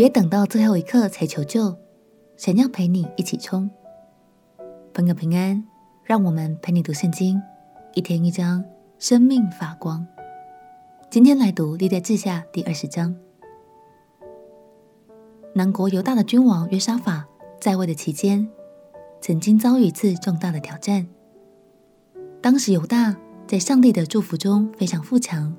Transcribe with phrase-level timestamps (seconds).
[0.00, 1.76] 别等到最后一刻才求救，
[2.38, 3.70] 神要陪你一起冲。
[4.94, 5.62] 朋友平安，
[6.02, 7.38] 让我们陪你读圣经，
[7.92, 8.64] 一天一章，
[8.98, 10.06] 生命发光。
[11.10, 13.14] 今天来读历代志下第二十章。
[15.52, 17.28] 南国犹大的君王约沙法
[17.60, 18.48] 在位的期间，
[19.20, 21.06] 曾经遭遇一次重大的挑战。
[22.40, 23.14] 当时犹大
[23.46, 25.54] 在上帝的祝福中非常富强，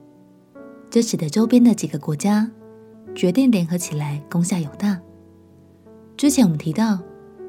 [0.90, 2.50] 这使得周边的几个国家
[3.16, 5.00] 决定联合起来攻下犹大。
[6.18, 7.00] 之前我们提到，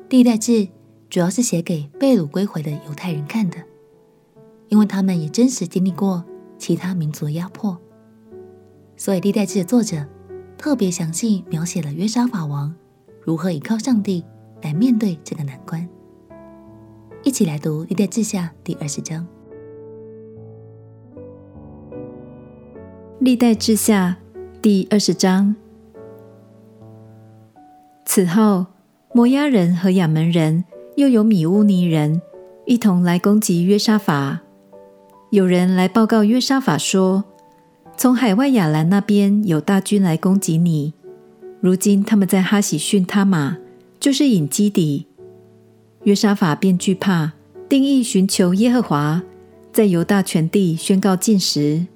[0.09, 0.69] 历代志
[1.09, 3.59] 主要是写给被掳归回的犹太人看的，
[4.69, 6.25] 因为他们也真实经历过
[6.59, 7.79] 其他民族的压迫，
[8.97, 10.07] 所以历代志的作者
[10.57, 12.75] 特别详细描写了约沙法王
[13.23, 14.25] 如何依靠上帝
[14.63, 15.87] 来面对这个难关。
[17.23, 19.27] 一起来读历代志下第二十章。
[23.21, 24.17] 历代志下
[24.63, 25.57] 第二十章。
[28.05, 28.67] 此后，
[29.13, 30.63] 摩押人和亚扪人，
[30.95, 32.23] 又有米乌尼人，
[32.65, 34.43] 一同来攻击约沙法。
[35.31, 37.25] 有人来报告约沙法说
[37.99, 40.95] ：“从海外亚兰那边有大军来攻击你。
[41.61, 43.59] 如今他们在哈喜逊他玛，
[43.99, 45.09] 就是隐基底。”
[46.05, 47.33] 约沙法便惧怕，
[47.69, 49.23] 定义寻求耶和华，
[49.73, 51.89] 在犹大全地宣告禁食。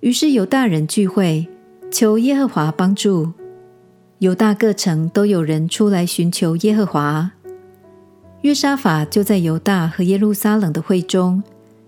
[0.00, 1.46] 于是犹大人聚会，
[1.96, 3.32] 求耶和华帮助。
[4.18, 7.30] 犹大各城都有人出来寻求耶和华。
[8.42, 11.42] 约沙法就在犹大和耶路撒冷的会中，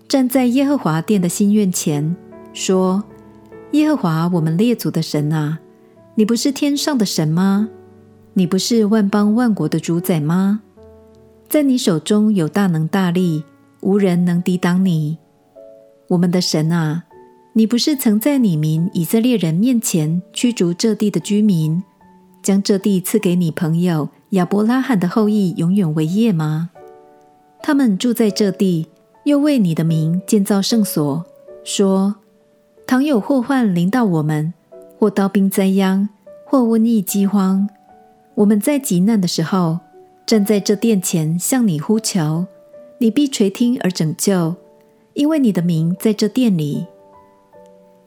[0.07, 2.15] 站在耶和华殿的新院前，
[2.53, 3.03] 说
[3.73, 5.59] ：“耶和华我们列祖的神啊，
[6.15, 7.69] 你不是天上的神吗？
[8.33, 10.61] 你不是万邦万国的主宰吗？”
[11.47, 13.43] 在你手中有大能大力，
[13.81, 15.19] 无人能抵挡你。
[16.07, 17.03] 我们的神啊，
[17.59, 21.83] 你不是曾在你民以色列人面前驱逐这地的居民，
[22.41, 26.69] 将这地赐给你朋友亚伯拉罕的后裔永远为业吗？
[27.61, 28.87] 他们住在这地，
[29.25, 31.25] 又为你的名建造圣所，
[31.65, 32.15] 说：
[32.87, 34.53] 倘有祸患临到我们，
[34.97, 36.07] 或刀兵灾殃，
[36.45, 37.67] 或瘟疫饥荒，
[38.35, 39.79] 我们在极难的时候。
[40.25, 42.45] 站在这殿前向你呼求，
[42.99, 44.55] 你必垂听而拯救，
[45.13, 46.85] 因为你的名在这殿里。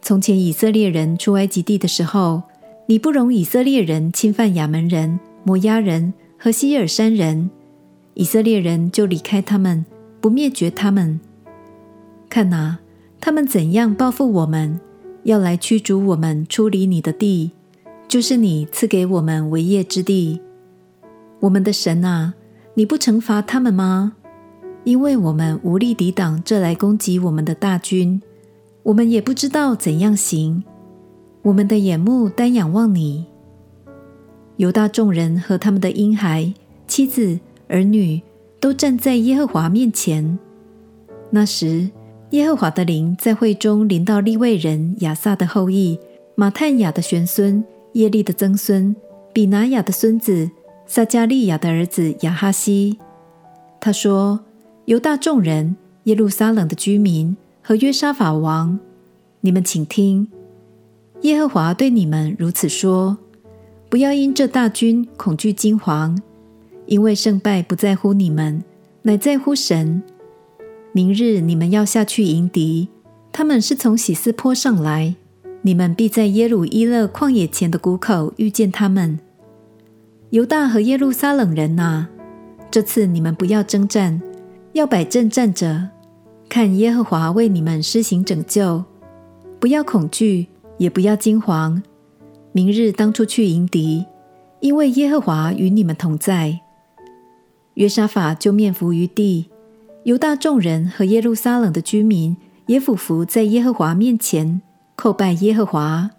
[0.04, 2.42] 从前以色列人出埃及地的时候，
[2.86, 7.48] 你不容以色列人侵犯亚门人、摩押人和西珥山人，
[8.14, 9.86] 以色列人就离开他们，
[10.20, 11.20] 不灭绝他们。
[12.28, 12.80] 看哪，
[13.20, 14.80] 他们怎样报复我们，
[15.22, 17.52] 要来驱逐我们出离你的地，
[18.08, 20.40] 就是你赐给我们为业之地。
[21.38, 22.34] 我们的神啊，
[22.74, 24.14] 你不惩罚他们吗？
[24.82, 28.20] 因为我们无力抵挡这来攻击我们的大军，
[28.82, 30.62] 我们也不知道怎样行。
[31.42, 33.26] 我们的眼目单仰望你。
[34.56, 36.52] 犹大众人和他们的婴孩、
[36.86, 37.38] 妻子、
[37.68, 38.20] 儿女
[38.60, 40.38] 都站在耶和华面前。
[41.30, 41.90] 那时，
[42.30, 45.98] 耶和华的灵在会中临到利未人亚萨的后裔
[46.34, 47.64] 马探雅的玄孙、
[47.94, 48.94] 耶利的曾孙、
[49.32, 50.50] 比拿雅的孙子。
[50.84, 52.98] 撒迦利亚的儿子亚哈西，
[53.80, 54.40] 他说
[54.84, 58.78] ：“犹大众人、耶路撒冷的居民和约沙法王，
[59.40, 60.26] 你们请听，
[61.20, 63.16] 耶和华对你们如此说：
[63.88, 66.18] 不要因这大军恐惧惊惶，
[66.86, 68.64] 因为胜败不在乎你们，
[69.02, 70.02] 乃在乎神。
[70.92, 72.88] 明日你们要下去迎敌，
[73.30, 75.14] 他们是从喜斯坡上来，
[75.62, 79.20] 你们必在耶鲁伊勒旷野前的谷口遇见他们。”
[80.30, 82.08] 犹大和耶路撒冷人哪，
[82.70, 84.20] 这次你们不要征战，
[84.72, 85.90] 要摆阵站着，
[86.52, 88.84] 看耶和华为你们施行拯救。
[89.58, 91.80] 不要恐惧，也不要惊惶。
[92.52, 94.04] 明日当出去迎敌，
[94.60, 96.60] 因为耶和华与你们同在。
[97.72, 99.48] 约沙法就面伏于地，
[100.02, 102.36] 犹大众人和耶路撒冷的居民
[102.66, 104.60] 也俯伏在耶和华面前，
[104.94, 106.10] 叩拜耶和华。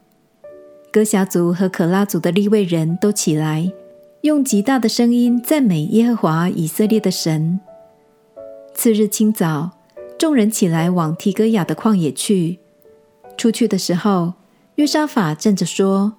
[0.92, 3.72] 哥辖族和可拉族的立位人都起来。
[4.22, 7.60] 用极大的声音赞美耶和华以色列的神。
[8.74, 9.70] 次日清早，
[10.24, 12.60] 众人起来往提哥亚的旷野去。
[13.36, 14.36] 出去的时候，
[14.76, 16.14] 约沙法站着说：“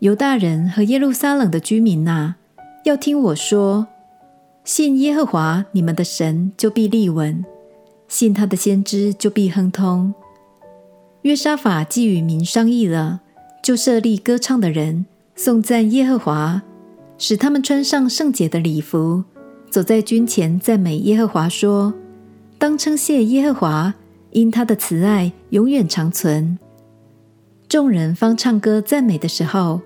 [0.00, 2.34] 犹大人和耶路撒冷的居民哪，
[2.84, 3.86] 要听我说，
[4.62, 7.42] 信耶和华你们的神，就必立稳；
[8.08, 10.12] 信他的先知，就必亨通。”
[11.24, 13.22] 约沙法既与民商议了，
[13.62, 16.60] 就设立歌唱的人，颂赞耶和华。
[17.16, 19.24] 使他们穿上圣洁的礼服，
[19.70, 21.94] 走在军前赞美耶和华，说
[22.64, 23.94] ：“当称谢耶和华，
[24.30, 26.58] 因他的慈爱永远长存。”
[27.68, 29.82] 众人方唱歌赞美的时候，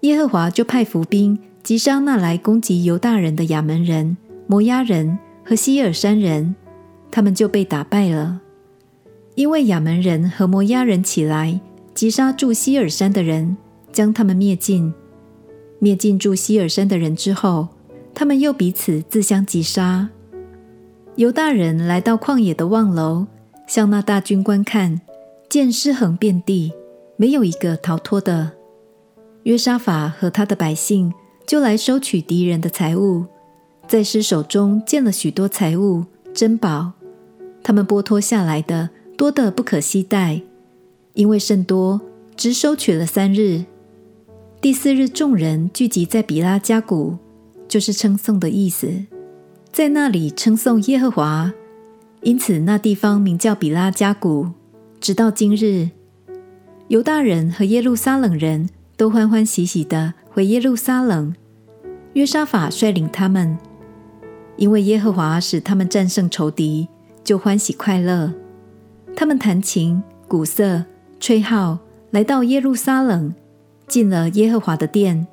[0.00, 6.54] 耶和华就派伏兵击杀那来攻击犹大人的亚门人、摩押人和西珥山人，
[7.10, 8.40] 他们就被打败了。
[9.34, 11.60] 因为亚门人和摩押人起来
[11.92, 13.58] 击杀住西珥山的人，
[13.92, 14.94] 将他们灭尽。
[15.80, 17.68] 灭尽住西珥山的人之后，
[18.14, 20.08] 他们又彼此自相击杀。
[21.16, 23.26] 犹大人来到旷野的望楼，
[23.66, 24.98] 向那大军观看，
[25.46, 26.72] 见尸横遍地，
[27.16, 28.52] 没有一个逃脱的。
[29.42, 31.12] 约沙法和他的百姓
[31.46, 33.26] 就来收取敌人的财物，
[33.86, 36.92] 在尸首中见了许多财物珍宝，
[37.62, 38.88] 他们剥脱下来的
[39.18, 40.40] 多得不可惜待，
[41.12, 42.00] 因为甚多，
[42.34, 43.66] 只收取了三日。
[44.62, 47.18] 第四日，众人聚集在比拉加谷，
[47.68, 48.90] 就是称颂的意思，
[49.72, 51.50] 在那里称颂耶和华，
[52.20, 54.50] 因此那地方名叫比拉加谷，
[55.00, 55.88] 直到今日。
[56.88, 61.34] 犹大人和耶路撒冷人都欢欢喜喜的回耶路撒冷。
[62.12, 63.56] 约沙法率领他们，
[64.58, 66.86] 因为耶和华使他们战胜仇敌，
[67.24, 68.30] 就欢喜快乐。
[69.16, 70.84] 他们弹琴、鼓瑟、
[71.18, 71.78] 吹号，
[72.10, 73.34] 来到耶路撒冷。
[73.88, 75.26] 进了耶和华的殿，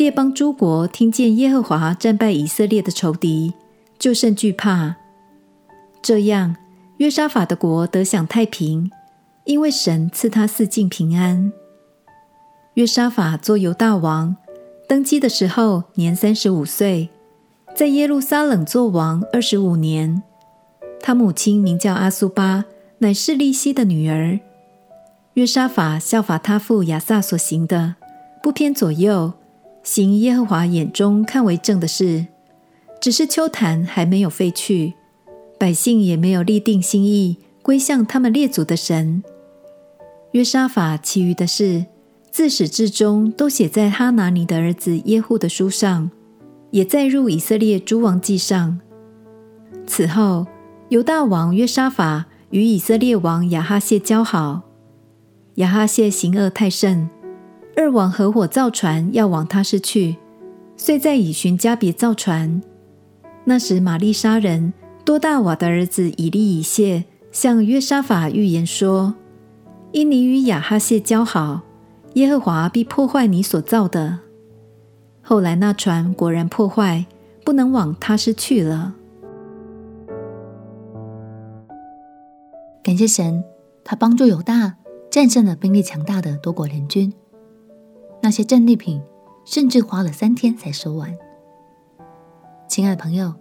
[0.00, 3.52] 列邦诸国听见耶和华战败以色列的仇敌，
[3.98, 4.96] 就甚惧怕。
[6.00, 6.56] 这样，
[6.96, 8.90] 约沙法的国得享太平，
[9.44, 11.52] 因为神赐他四境平安。
[12.76, 14.34] 约沙法作犹大王，
[14.88, 17.10] 登基的时候年三十五岁，
[17.76, 20.22] 在耶路撒冷作王二十五年。
[21.02, 22.64] 他母亲名叫阿苏巴，
[23.00, 24.40] 乃是利希的女儿。
[25.34, 27.96] 约沙法效法他父亚撒所行的，
[28.42, 29.34] 不偏左右，
[29.82, 32.26] 行耶和华眼中看为正的事。
[33.00, 34.92] 只是邱坛还没有废去，
[35.58, 39.22] 百姓也没有立定心意归向他们列祖的神。
[40.32, 41.86] 约沙法其余的事，
[42.30, 46.10] 自始至终都写在哈拿尼的儿子耶户的书上，
[46.70, 48.78] 也载入以色列诸王记上。
[49.86, 50.46] 此后，
[50.90, 54.60] 犹大王约沙法与以色列王亚哈谢交好。
[55.54, 57.08] 亚哈谢行恶太甚，
[57.76, 60.16] 二王合伙造船要往他市去，
[60.76, 62.60] 遂在以寻加别造船。
[63.44, 64.72] 那时玛利沙人
[65.04, 69.14] 多大瓦的儿子以利以谢向约沙法预言说
[69.92, 71.62] ：“因你与亚哈谢交好，
[72.14, 74.18] 耶和华必破坏你所造的。”
[75.22, 77.06] 后来那船果然破坏，
[77.44, 78.94] 不能往他市去了。
[82.82, 83.44] 感谢神，
[83.84, 84.76] 他帮助犹大。
[85.10, 87.12] 战胜了兵力强大的多国联军，
[88.22, 89.00] 那些战利品
[89.44, 91.16] 甚至花了三天才收完。
[92.68, 93.34] 亲爱的朋友，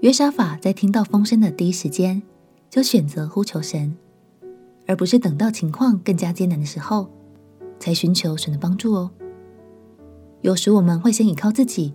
[0.00, 2.22] 约沙法在听到风声的第一时间
[2.70, 3.96] 就选择呼求神，
[4.86, 7.08] 而不是等到情况更加艰难的时候
[7.78, 9.10] 才寻求神的帮助哦。
[10.42, 11.94] 有时我们会先依靠自己，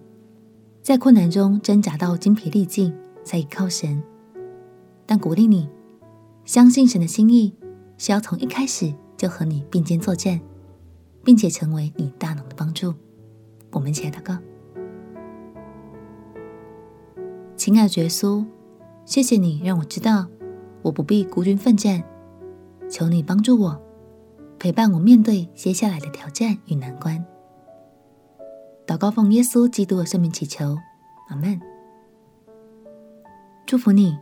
[0.82, 2.94] 在困难中挣扎到筋疲力尽，
[3.24, 4.02] 才依靠神。
[5.06, 5.70] 但鼓励你，
[6.46, 7.54] 相信神的心意。
[8.00, 10.40] 是要从一开始就和你并肩作战，
[11.28, 12.94] 并且成为你大能的帮助。
[13.72, 14.38] 我们一起来祷告。
[17.58, 18.46] 亲爱的耶稣，
[19.04, 20.26] 谢谢你让我知道
[20.84, 22.02] 我不必孤军奋战，
[22.90, 23.82] 求你帮助我，
[24.58, 27.26] 陪伴我面对接下来的挑战与难关。
[28.86, 30.78] 祷告奉耶稣基督的圣名祈求，
[31.28, 31.60] 阿门。
[33.66, 34.18] 祝福你，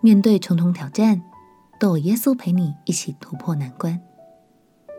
[0.00, 1.20] 面对重重挑战。
[1.78, 4.00] 都有耶稣陪你一起突破难关，